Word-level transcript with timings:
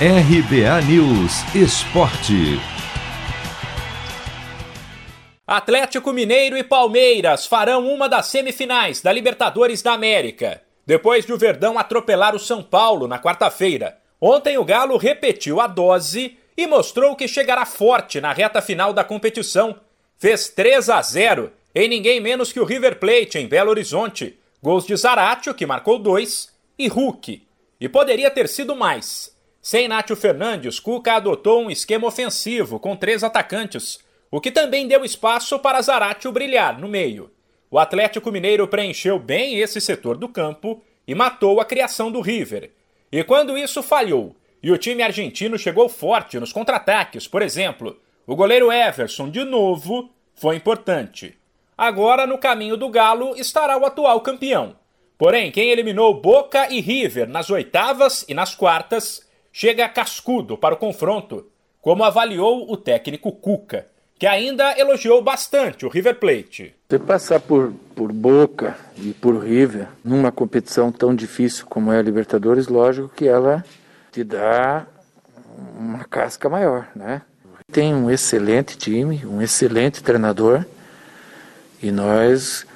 RBA 0.00 0.82
News 0.88 1.54
Esporte. 1.54 2.58
Atlético 5.46 6.12
Mineiro 6.12 6.58
e 6.58 6.64
Palmeiras 6.64 7.46
farão 7.46 7.86
uma 7.86 8.08
das 8.08 8.26
semifinais 8.26 9.00
da 9.00 9.12
Libertadores 9.12 9.82
da 9.82 9.92
América. 9.92 10.60
Depois 10.84 11.24
de 11.24 11.32
o 11.32 11.38
Verdão 11.38 11.78
atropelar 11.78 12.34
o 12.34 12.40
São 12.40 12.60
Paulo 12.60 13.06
na 13.06 13.20
quarta-feira, 13.20 13.96
ontem 14.20 14.58
o 14.58 14.64
Galo 14.64 14.96
repetiu 14.96 15.60
a 15.60 15.68
dose 15.68 16.36
e 16.56 16.66
mostrou 16.66 17.14
que 17.14 17.28
chegará 17.28 17.64
forte 17.64 18.20
na 18.20 18.32
reta 18.32 18.60
final 18.60 18.92
da 18.92 19.04
competição. 19.04 19.78
Fez 20.18 20.48
3 20.48 20.90
a 20.90 21.00
0 21.00 21.52
em 21.72 21.88
ninguém 21.88 22.20
menos 22.20 22.52
que 22.52 22.58
o 22.58 22.64
River 22.64 22.98
Plate 22.98 23.38
em 23.38 23.46
Belo 23.46 23.70
Horizonte. 23.70 24.36
Gols 24.60 24.88
de 24.88 24.96
Zaratio, 24.96 25.54
que 25.54 25.64
marcou 25.64 26.00
dois, 26.00 26.52
e 26.76 26.88
Hulk. 26.88 27.46
E 27.80 27.88
poderia 27.88 28.28
ter 28.28 28.48
sido 28.48 28.74
mais. 28.74 29.33
Sem 29.64 29.88
Nátio 29.88 30.14
Fernandes, 30.14 30.78
Cuca 30.78 31.14
adotou 31.14 31.62
um 31.62 31.70
esquema 31.70 32.06
ofensivo 32.06 32.78
com 32.78 32.94
três 32.94 33.24
atacantes, 33.24 33.98
o 34.30 34.38
que 34.38 34.50
também 34.50 34.86
deu 34.86 35.02
espaço 35.02 35.58
para 35.58 35.80
Zaratio 35.80 36.30
brilhar 36.30 36.78
no 36.78 36.86
meio. 36.86 37.30
O 37.70 37.78
Atlético 37.78 38.30
Mineiro 38.30 38.68
preencheu 38.68 39.18
bem 39.18 39.58
esse 39.58 39.80
setor 39.80 40.18
do 40.18 40.28
campo 40.28 40.82
e 41.08 41.14
matou 41.14 41.62
a 41.62 41.64
criação 41.64 42.12
do 42.12 42.20
River. 42.20 42.72
E 43.10 43.24
quando 43.24 43.56
isso 43.56 43.82
falhou 43.82 44.36
e 44.62 44.70
o 44.70 44.76
time 44.76 45.02
argentino 45.02 45.58
chegou 45.58 45.88
forte 45.88 46.38
nos 46.38 46.52
contra-ataques, 46.52 47.26
por 47.26 47.40
exemplo, 47.40 47.98
o 48.26 48.36
goleiro 48.36 48.70
Everson, 48.70 49.30
de 49.30 49.44
novo, 49.44 50.10
foi 50.34 50.56
importante. 50.56 51.38
Agora, 51.76 52.26
no 52.26 52.36
caminho 52.36 52.76
do 52.76 52.90
Galo, 52.90 53.34
estará 53.34 53.78
o 53.78 53.86
atual 53.86 54.20
campeão. 54.20 54.76
Porém, 55.16 55.50
quem 55.50 55.70
eliminou 55.70 56.20
Boca 56.20 56.70
e 56.70 56.82
River 56.82 57.26
nas 57.26 57.48
oitavas 57.48 58.26
e 58.28 58.34
nas 58.34 58.54
quartas 58.54 59.24
chega 59.56 59.88
cascudo 59.88 60.58
para 60.58 60.74
o 60.74 60.76
confronto, 60.76 61.46
como 61.80 62.02
avaliou 62.02 62.68
o 62.68 62.76
técnico 62.76 63.30
Cuca, 63.30 63.86
que 64.18 64.26
ainda 64.26 64.76
elogiou 64.76 65.22
bastante 65.22 65.86
o 65.86 65.88
River 65.88 66.16
Plate. 66.16 66.74
Você 66.88 66.98
passar 66.98 67.38
por, 67.38 67.72
por 67.94 68.10
Boca 68.10 68.76
e 68.96 69.12
por 69.12 69.38
River 69.38 69.86
numa 70.04 70.32
competição 70.32 70.90
tão 70.90 71.14
difícil 71.14 71.66
como 71.66 71.92
é 71.92 72.00
a 72.00 72.02
Libertadores, 72.02 72.66
lógico 72.66 73.08
que 73.10 73.28
ela 73.28 73.64
te 74.10 74.24
dá 74.24 74.88
uma 75.78 76.02
casca 76.02 76.48
maior, 76.48 76.88
né? 76.92 77.22
Tem 77.70 77.94
um 77.94 78.10
excelente 78.10 78.76
time, 78.76 79.24
um 79.24 79.40
excelente 79.40 80.02
treinador 80.02 80.64
e 81.80 81.92
nós 81.92 82.66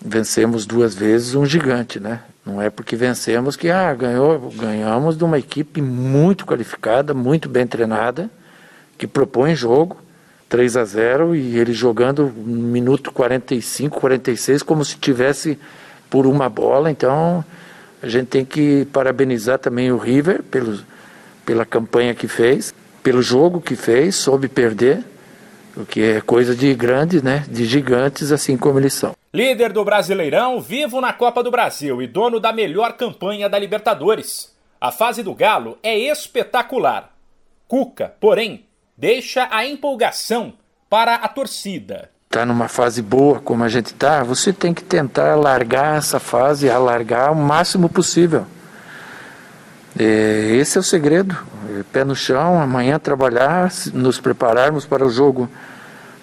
vencemos 0.00 0.66
duas 0.66 0.94
vezes 0.94 1.34
um 1.34 1.44
gigante, 1.44 1.98
né? 1.98 2.22
Não 2.44 2.60
é 2.60 2.68
porque 2.70 2.96
vencemos 2.96 3.56
que 3.56 3.70
ah, 3.70 3.94
ganhou, 3.94 4.50
ganhamos 4.56 5.16
de 5.16 5.22
uma 5.22 5.38
equipe 5.38 5.80
muito 5.80 6.44
qualificada, 6.44 7.14
muito 7.14 7.48
bem 7.48 7.66
treinada, 7.66 8.28
que 8.98 9.06
propõe 9.06 9.54
jogo, 9.54 9.96
3 10.48 10.76
a 10.76 10.84
0 10.84 11.36
e 11.36 11.58
ele 11.58 11.72
jogando 11.72 12.24
no 12.24 12.62
minuto 12.62 13.12
45, 13.12 13.98
46 13.98 14.62
como 14.62 14.84
se 14.84 14.96
tivesse 14.96 15.58
por 16.10 16.26
uma 16.26 16.48
bola. 16.48 16.90
Então, 16.90 17.44
a 18.02 18.08
gente 18.08 18.26
tem 18.26 18.44
que 18.44 18.86
parabenizar 18.92 19.58
também 19.58 19.92
o 19.92 19.96
River 19.96 20.42
pelo, 20.42 20.80
pela 21.46 21.64
campanha 21.64 22.14
que 22.14 22.26
fez, 22.26 22.74
pelo 23.02 23.22
jogo 23.22 23.60
que 23.60 23.76
fez, 23.76 24.16
soube 24.16 24.48
perder, 24.48 25.04
o 25.76 25.86
que 25.86 26.02
é 26.02 26.20
coisa 26.20 26.54
de 26.54 26.74
grandes, 26.74 27.22
né, 27.22 27.44
de 27.48 27.64
gigantes 27.64 28.32
assim 28.32 28.56
como 28.56 28.78
eles 28.78 28.92
são. 28.92 29.14
Líder 29.34 29.72
do 29.72 29.82
Brasileirão, 29.82 30.60
vivo 30.60 31.00
na 31.00 31.10
Copa 31.10 31.42
do 31.42 31.50
Brasil 31.50 32.02
e 32.02 32.06
dono 32.06 32.38
da 32.38 32.52
melhor 32.52 32.92
campanha 32.98 33.48
da 33.48 33.58
Libertadores. 33.58 34.54
A 34.78 34.92
fase 34.92 35.22
do 35.22 35.34
Galo 35.34 35.78
é 35.82 35.96
espetacular. 35.96 37.10
Cuca, 37.66 38.12
porém, 38.20 38.66
deixa 38.94 39.48
a 39.50 39.64
empolgação 39.64 40.52
para 40.90 41.14
a 41.14 41.28
torcida. 41.28 42.10
Tá 42.28 42.44
numa 42.44 42.68
fase 42.68 43.00
boa 43.00 43.40
como 43.40 43.64
a 43.64 43.70
gente 43.70 43.94
tá, 43.94 44.22
você 44.22 44.52
tem 44.52 44.74
que 44.74 44.84
tentar 44.84 45.32
alargar 45.32 45.96
essa 45.96 46.20
fase, 46.20 46.68
alargar 46.68 47.32
o 47.32 47.34
máximo 47.34 47.88
possível. 47.88 48.44
É, 49.98 50.56
esse 50.56 50.76
é 50.76 50.80
o 50.82 50.84
segredo. 50.84 51.34
É, 51.70 51.82
pé 51.90 52.04
no 52.04 52.14
chão, 52.14 52.60
amanhã 52.60 52.98
trabalhar, 52.98 53.72
nos 53.94 54.20
prepararmos 54.20 54.84
para 54.84 55.06
o 55.06 55.10
jogo 55.10 55.48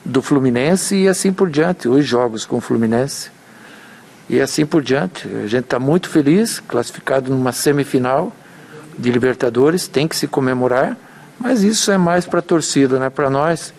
do 0.04 0.22
Fluminense 0.22 0.96
e 0.96 1.08
assim 1.08 1.32
por 1.32 1.50
diante, 1.50 1.88
os 1.88 2.06
jogos 2.06 2.46
com 2.46 2.58
o 2.58 2.62
Fluminense 2.62 3.32
e 4.30 4.40
assim 4.40 4.66
por 4.66 4.82
diante. 4.82 5.28
A 5.28 5.48
gente 5.48 5.66
está 5.66 5.80
muito 5.80 6.10
feliz, 6.10 6.60
classificado 6.60 7.30
numa 7.32 7.52
semifinal 7.52 8.32
de 8.98 9.12
Libertadores, 9.12 9.88
tem 9.88 10.08
que 10.08 10.16
se 10.16 10.28
comemorar, 10.28 10.98
mas 11.40 11.64
isso 11.64 11.92
é 11.92 11.98
mais 11.98 12.26
para 12.26 12.40
a 12.40 12.44
torcida, 12.44 13.00
né? 13.00 13.10
Para 13.10 13.30
nós, 13.30 13.74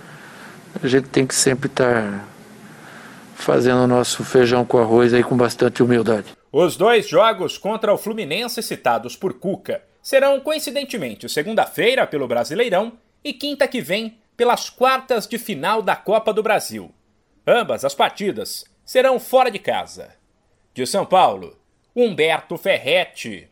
a 0.82 0.86
gente 0.86 1.08
tem 1.08 1.26
que 1.26 1.34
sempre 1.34 1.69
estar 1.69 2.03
tá 2.03 2.25
fazendo 3.34 3.82
o 3.82 3.87
nosso 3.87 4.25
feijão 4.25 4.64
com 4.64 4.78
arroz 4.78 5.12
aí 5.14 5.22
com 5.22 5.37
bastante 5.37 5.82
humildade. 5.82 6.26
Os 6.52 6.76
dois 6.76 7.08
jogos 7.08 7.56
contra 7.56 7.92
o 7.92 7.98
Fluminense 7.98 8.62
citados 8.62 9.14
por 9.14 9.34
Cuca 9.34 9.82
serão 10.02 10.41
coincidentemente 10.41 11.28
segunda-feira 11.28 12.06
pelo 12.06 12.26
Brasileirão 12.26 12.92
e 13.22 13.32
quinta 13.32 13.69
que 13.69 13.81
vem 13.81 14.19
pelas 14.40 14.70
quartas 14.70 15.26
de 15.26 15.36
final 15.36 15.82
da 15.82 15.94
Copa 15.94 16.32
do 16.32 16.42
Brasil. 16.42 16.94
Ambas 17.46 17.84
as 17.84 17.94
partidas 17.94 18.64
serão 18.86 19.20
fora 19.20 19.50
de 19.50 19.58
casa. 19.58 20.16
De 20.72 20.86
São 20.86 21.04
Paulo, 21.04 21.60
Humberto 21.94 22.56
Ferretti. 22.56 23.46